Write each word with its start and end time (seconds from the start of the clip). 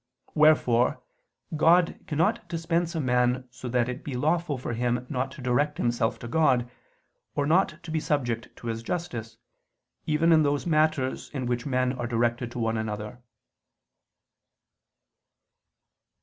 Wherefore 0.33 0.99
God 1.55 1.99
cannot 2.07 2.49
dispense 2.49 2.95
a 2.95 2.99
man 2.99 3.47
so 3.51 3.69
that 3.69 3.87
it 3.87 4.03
be 4.03 4.15
lawful 4.15 4.57
for 4.57 4.73
him 4.73 5.05
not 5.11 5.29
to 5.33 5.43
direct 5.43 5.77
himself 5.77 6.17
to 6.17 6.27
God, 6.27 6.67
or 7.35 7.45
not 7.45 7.77
to 7.83 7.91
be 7.91 7.99
subject 7.99 8.47
to 8.55 8.65
His 8.65 8.81
justice, 8.81 9.37
even 10.07 10.31
in 10.31 10.41
those 10.41 10.65
matters 10.65 11.29
in 11.35 11.45
which 11.45 11.67
men 11.67 11.93
are 11.93 12.07
directed 12.07 12.51
to 12.53 12.57
one 12.57 12.77
another. 12.77 13.21